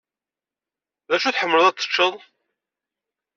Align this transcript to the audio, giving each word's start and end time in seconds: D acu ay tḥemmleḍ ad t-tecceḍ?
D 1.09 1.11
acu 1.15 1.25
ay 1.27 1.33
tḥemmleḍ 1.33 1.67
ad 1.67 1.75
t-tecceḍ? 1.75 2.13